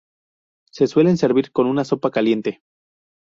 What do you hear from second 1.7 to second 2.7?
sopa caliente.